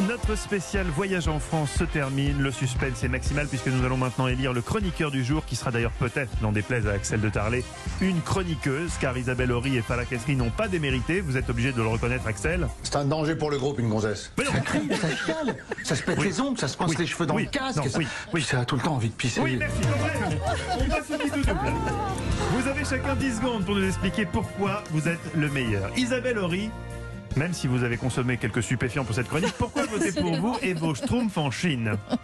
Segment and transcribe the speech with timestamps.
[0.00, 2.40] Notre spécial voyage en France se termine.
[2.42, 5.70] Le suspense est maximal puisque nous allons maintenant élire le chroniqueur du jour qui sera
[5.70, 7.62] d'ailleurs peut-être, n'en déplaise à Axel de Tarlet,
[8.00, 11.20] une chroniqueuse car Isabelle Horry et Farah Kessri n'ont pas démérité.
[11.20, 12.66] Vous êtes obligé de le reconnaître, Axel.
[12.82, 14.32] C'est un danger pour le groupe, une gonzesse.
[14.36, 14.50] Mais non.
[14.52, 16.26] Ça crie, ça chiale, ça se pète Oui.
[16.26, 16.96] les ongles, ça se pince Oui.
[16.98, 17.44] les cheveux dans Oui.
[17.44, 17.76] le casque.
[17.78, 17.98] Non, ça...
[17.98, 18.06] oui.
[18.32, 18.42] Oui.
[18.42, 19.40] ça a tout le temps envie de pisser.
[19.40, 19.76] Oui, merci.
[20.80, 21.72] On passe au double.
[22.56, 25.90] Vous avez chacun 10 secondes pour nous expliquer pourquoi vous êtes le meilleur.
[25.96, 26.70] Isabelle Horry,
[27.36, 30.74] même si vous avez consommé quelques stupéfiants pour cette chronique, pourquoi voter pour vous et
[30.74, 31.96] vos schtroumpfs en Chine?
[32.10, 32.16] Ah,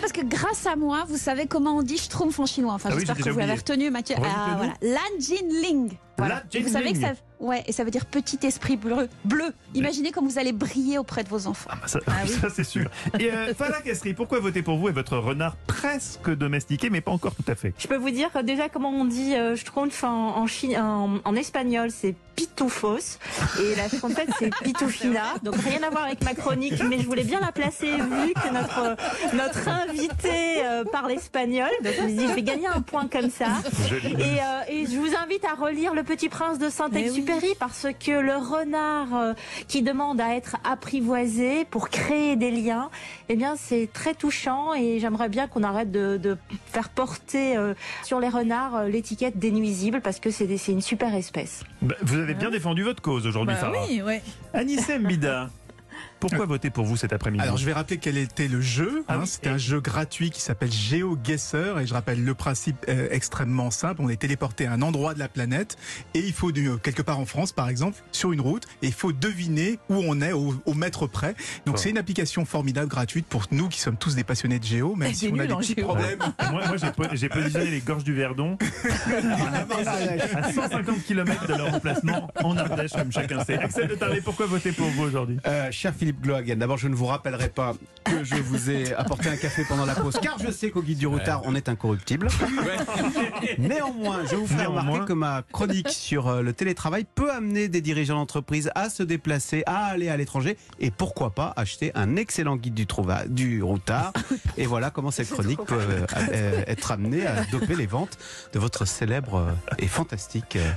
[0.00, 2.74] parce que grâce à moi, vous savez comment on dit schtroumpf en chinois.
[2.74, 4.16] Enfin, Ah j'espère que vous l'avez retenu, Mathieu.
[4.16, 4.22] Nous.
[4.22, 4.74] voilà.
[4.82, 5.88] Lan.
[6.18, 6.42] Voilà.
[6.52, 9.08] Et vous savez que ça, ouais, et ça veut dire petit esprit bleu.
[9.24, 9.52] Bleu.
[9.74, 11.70] Imaginez comme vous allez briller auprès de vos enfants.
[11.72, 12.30] Ah bah ça, Ah oui.
[12.40, 12.90] ça, c'est sûr.
[13.18, 17.12] Et euh, Farah Kessri, pourquoi voter pour vous et votre renard presque domestiqué, mais pas
[17.12, 17.72] encore tout à fait?
[17.78, 21.18] Je peux vous dire euh, déjà comment on dit euh, schtroumpf en, en, chi- en,
[21.24, 23.18] en espagnol, c'est pitufos.
[23.60, 25.34] Et la schtroumpfette, c'est pitufina.
[25.42, 28.52] Donc rien à voir avec ma chronique, mais je voulais bien la placer vu que
[28.52, 28.96] notre,
[29.34, 31.68] notre invité euh, parle espagnol.
[31.84, 33.46] Donc je me suis dit, je vais gagner un point comme ça.
[33.88, 34.12] Joli.
[34.14, 38.12] Et, euh, et je vous invite à relire Le Petit Prince de Saint-Exupéry parce que
[38.12, 39.32] le renard euh,
[39.68, 42.88] qui demande à être apprivoisé pour créer des liens,
[43.28, 47.74] eh bien c'est très touchant et j'aimerais bien qu'on arrête de, de faire porter euh,
[48.04, 51.62] sur les renards euh, l'étiquette des nuisibles parce que c'est une super espèce.
[51.82, 53.84] Bah, vous avez bien défendu votre cause aujourd'hui, Bah Farah.
[53.86, 54.22] oui, ouais.
[54.54, 55.50] Anissé Mbida,
[56.20, 59.04] pourquoi voter pour vous cet après-midi Alors je vais rappeler quel était le jeu.
[59.08, 59.18] Ah hein.
[59.22, 63.08] oui, C'était et- un jeu gratuit qui s'appelle GeoGuessr et je rappelle le principe euh,
[63.10, 64.00] extrêmement simple.
[64.02, 65.76] On est téléporté à un endroit de la planète
[66.14, 68.92] et il faut du- quelque part en France par exemple sur une route et il
[68.92, 71.34] faut deviner où on est au, au mètre près.
[71.66, 71.80] Donc Oh.
[71.80, 75.14] c'est une application formidable gratuite pour nous qui sommes tous des passionnés de géo, même
[75.14, 75.84] si on a des petits géo.
[75.86, 76.18] problèmes.
[76.50, 78.56] Moi, moi, j'ai po- j'ai positionné les gorges du Verdon
[79.86, 83.58] à 150 km de leur emplacement en Ardèche, comme chacun sait.
[83.58, 85.38] Axel de Tarlet, pourquoi voter pour vous aujourd'hui?
[85.46, 89.28] Euh, cher Philippe Glohagen, d'abord je ne vous rappellerai pas que je vous ai apporté
[89.28, 92.28] un café pendant la pause, car je sais qu'au guide du routard on est incorruptible.
[93.58, 94.80] Néanmoins, je vous ferai Néanmoins.
[94.82, 99.02] remarquer que ma chronique sur euh, le télétravail peut amener des dirigeants d'entreprise à se
[99.02, 103.62] déplacer, à aller à l'étranger, et pourquoi pas acheter un excellent guide du, trouva- du
[103.62, 104.12] routard.
[104.56, 108.18] Et voilà comment cette chronique peut euh, euh, être amenée à doper les ventes
[108.52, 109.48] de votre célèbre
[109.78, 110.70] et fantastique euh,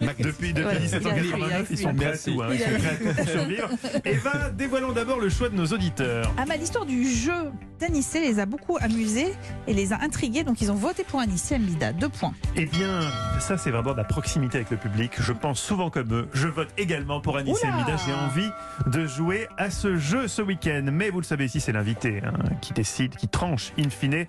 [0.00, 0.26] magazine.
[0.26, 2.42] Depuis, depuis Ouais, 1789, ils sont prêts à tout.
[2.42, 3.68] hein, ils sont prêts à tout pour survivre.
[4.04, 6.32] Eva, dévoilons d'abord le choix de nos auditeurs.
[6.38, 9.34] Ah bah, l'histoire du jeu d'Anissé les a beaucoup amusés
[9.66, 11.92] et les a intrigués, donc ils ont voté pour Anissé Mbida.
[11.92, 12.32] Deux points.
[12.56, 13.00] Eh bien,
[13.38, 15.12] ça c'est vraiment de la proximité avec le public.
[15.18, 16.28] Je pense souvent comme eux.
[16.32, 17.96] Je vote également pour Anis Oula Elmida.
[18.06, 18.50] J'ai envie
[18.86, 20.86] de jouer à ce jeu ce week-end.
[20.90, 24.24] Mais vous le savez ici, c'est l'invité hein, qui décide, qui tranche in fine.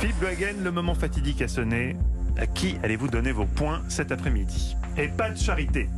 [0.00, 1.94] Philippe Gohagen, le moment fatidique a sonné.
[2.36, 4.74] À qui allez-vous donner vos points cet après-midi?
[4.98, 5.88] Et pas de charité.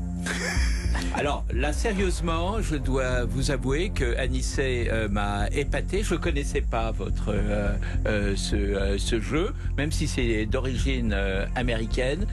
[1.14, 6.02] Alors là, sérieusement, je dois vous avouer que Anissé euh, m'a épaté.
[6.02, 7.74] Je connaissais pas votre euh,
[8.06, 11.16] euh, ce, jeu, même si c'est d'origine
[11.54, 12.26] américaine.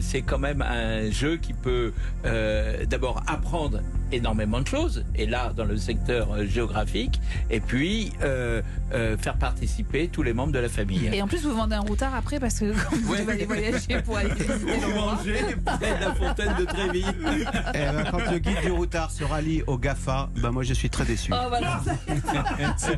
[0.00, 1.92] C'est quand même un jeu qui peut
[2.88, 3.80] d'abord apprendre
[4.12, 7.20] énormément de choses, et là dans le secteur euh, géographique,
[7.50, 11.08] et puis euh, euh, faire participer tous les membres de la famille.
[11.12, 13.32] Et en plus, vous vendez un routard après parce que quand vous Ouais.
[13.32, 15.16] aller voyager pour aller l'endroit.
[15.16, 17.04] manger près de la fontaine de Trévis.
[17.74, 20.90] Eh ben, quand le guide du routard se rallie au GAFA, ben moi je suis
[20.90, 21.32] très déçu.
[21.34, 21.80] Oh, voilà.
[22.76, 22.96] C'est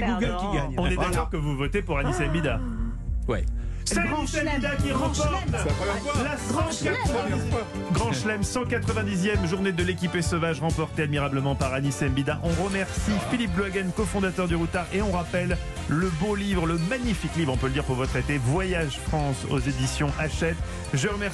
[0.00, 0.74] Google qui gagne.
[0.76, 1.10] On est Voilà.
[1.10, 2.60] d'accord que vous votez pour Anis Elmida.
[3.26, 3.44] Ouais.
[3.84, 4.30] C'est Anis
[4.82, 7.57] qui remporte la 190 Grand
[8.18, 12.40] Chelem, 190e journée de l'équipée sauvage remportée admirablement par Anis Mbida.
[12.42, 15.56] On remercie Philippe Blohagen, cofondateur du Routard, et on rappelle
[15.88, 19.46] le beau livre, le magnifique livre, on peut le dire pour votre été, Voyage France
[19.50, 20.56] aux éditions Hachette.
[20.94, 21.28] Je remercie